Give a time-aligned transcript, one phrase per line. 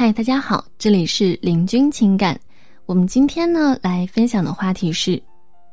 [0.00, 2.38] 嗨，大家好，这里是林君情感。
[2.86, 5.20] 我们今天呢来分享的话题是：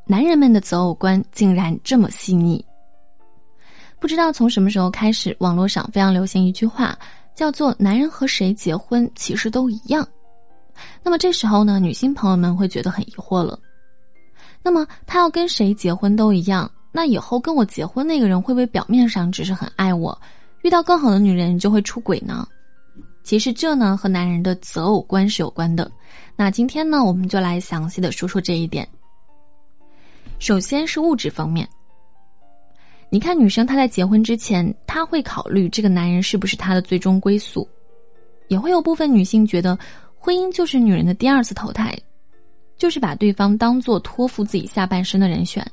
[0.07, 2.65] 男人们的择偶观竟然这么细腻。
[3.99, 6.97] 不知道从什么时候开始，网络上非常流行一句话，
[7.35, 10.03] 叫做“男人和谁结婚其实都一样”。
[11.05, 13.59] 那么这时候呢，女性朋友们会觉得很疑惑了。
[14.63, 20.19] 那么他要跟谁结婚都一样，那以后跟我结婚那个人会不会表面上只是很爱我，
[20.63, 22.47] 遇到更好的女人就会出轨呢？
[23.25, 25.91] 其实这呢和男人的择偶观是有关的，
[26.35, 28.87] 那今天呢我们就来详细的说说这一点。
[30.37, 31.67] 首先是物质方面，
[33.09, 37.67] 你看女生她在结婚之前，她会考虑这个男人是不是她的最终归宿，
[38.47, 39.75] 也会有部分女性觉得
[40.19, 41.97] 婚姻就是女人的第二次投胎，
[42.77, 45.65] 就是把对方当做托付自己下半生的人选。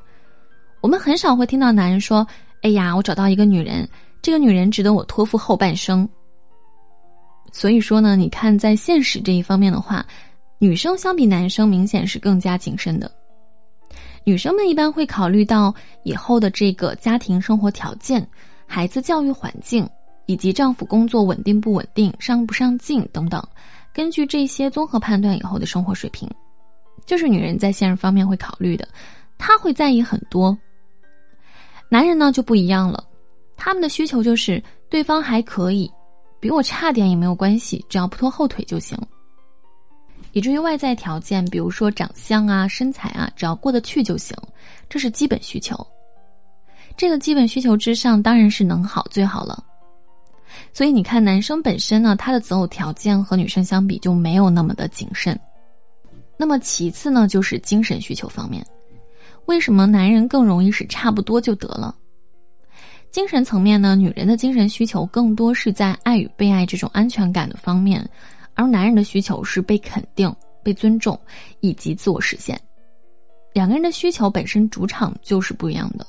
[0.80, 2.26] 我们很少会听到男人说
[2.62, 3.86] ：“哎呀，我找到一个女人，
[4.22, 6.08] 这个女人值得我托付后半生。”
[7.52, 10.04] 所以说呢，你看在现实这一方面的话，
[10.58, 13.08] 女生相比男生明显是更加谨慎的。
[14.24, 18.26] 女生们一般会考虑到以后的这个家庭生活条件、
[18.66, 19.88] 孩子教育环境，
[20.26, 23.46] 以及丈夫工作稳定不稳定、上不上进等等，
[23.92, 26.30] 根据这些综合判断以后的生活水平，
[27.04, 28.88] 就是女人在现实方面会考虑的，
[29.36, 30.56] 她会在意很多。
[31.88, 33.04] 男人呢就不一样了，
[33.56, 35.90] 他们的需求就是对方还可以。
[36.42, 38.98] 比我差点也没有关系，只要不拖后腿就行。
[40.32, 44.36] 以至于外在条件，比如说长相啊、身材啊，只要过得去就行，
[44.88, 45.86] 这是基本需求。
[46.96, 49.62] 这个基本需求之上，当然是能好最好了。
[50.72, 55.38] 所以你看，男生本身呢，他的择偶条件和女生相比就没有那么的谨慎。
[56.36, 58.66] 那么其次呢，就是精神需求方面，
[59.44, 61.94] 为什么男人更容易是差不多就得了？
[63.12, 68.08] 精神层面呢，女人的精神需求更多是在爱与被爱这种安全感的方面，
[68.54, 71.16] 而男人的需求是被肯定、被尊重
[71.60, 72.58] 以及自我实现。
[73.52, 76.06] 两个人的需求本身主场就是不一样的。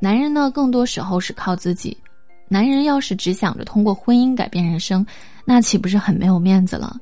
[0.00, 1.96] 男人呢，更多时候是靠自己。
[2.48, 5.06] 男人要是只想着通过婚姻改变人生，
[5.44, 6.96] 那岂不是很没有面子了？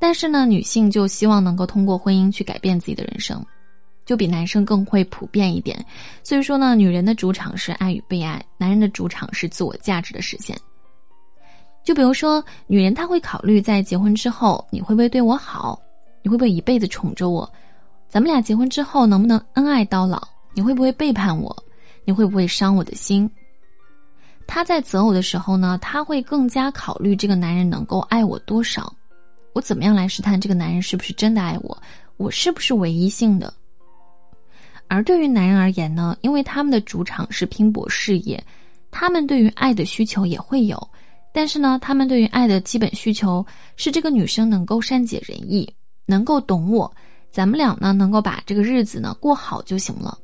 [0.00, 3.44] 但是呢，女性就希望能够通过婚姻去改变自己的人生。
[4.04, 5.84] 就比男生更会普遍一点，
[6.22, 10.56] 所以说呢，女人的主场是爱与被爱，男人的主场是自我价值的实现。
[11.82, 15.78] 就比如说，女人她会考虑在结婚之后你会不会对我好，
[16.22, 17.50] 你会不会一辈子宠着我，
[18.08, 21.54] 咱们俩结婚之后能不能恩爱到老，你会不会背叛我，
[22.04, 23.30] 你会不会伤我的心。
[24.46, 28.94] 她在择偶的时候呢，她会更加考虑这个男人能够爱我多少，
[29.54, 31.82] 我怎么样来试探这个男人是不是真的爱我，
[32.16, 33.52] 我是不是唯一性的。
[34.88, 38.42] 而对于男人而言呢，因为他们的主场是拼搏事业，
[38.90, 40.90] 他们对于爱的需求也会有，
[41.32, 43.44] 但是呢，他们对于爱的基本需求
[43.76, 45.68] 是这个女生能够善解人意，
[46.06, 46.92] 能够懂我，
[47.30, 50.16] 咱们俩呢能够把这个日子呢过好就行了。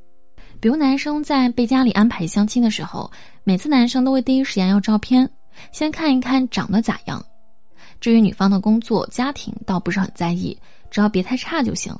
[0.60, 3.10] 比如男生在被家里安排相亲的时候，
[3.44, 5.28] 每次男生都会第一时间要照片，
[5.72, 7.24] 先看一看长得咋样。
[7.98, 10.56] 至于女方的工作、家庭，倒不是很在意，
[10.90, 11.94] 只要别太差就行。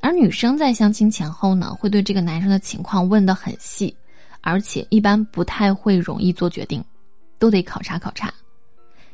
[0.00, 3.94] 而女生在相亲前后呢，会对这个男生的情况问得很细，
[4.40, 6.82] 而且一般不太会容易做决定，
[7.38, 8.32] 都得考察考察。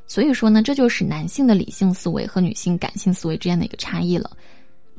[0.07, 4.31] 所以说呢，这就是男性的理性思维和女性感性思维之间的一个差异了。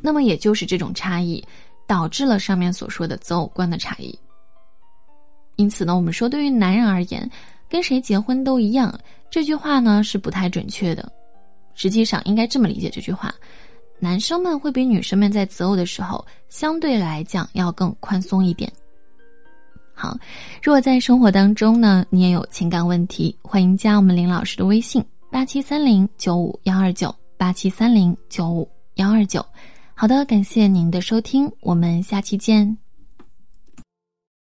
[0.01, 1.44] 那么也就是这种差异，
[1.85, 4.18] 导致了上面所说的择偶观的差异。
[5.57, 7.29] 因此呢，我们说对于男人而言，
[7.69, 11.09] 跟谁结婚都一样，这句话呢是不太准确的。
[11.75, 13.34] 实际上应该这么理解这句话。
[14.00, 18.72] 男生们会比女生们在择偶的时候相对来讲要更宽松一点。
[19.94, 20.17] 好，
[20.61, 29.44] 如果在生活当中呢，你也有情感问题，欢迎加我们林老师的微信八七三零九五幺二九八七三零九五幺二九。
[29.94, 32.84] 好的，感谢您的收听，我们下期见。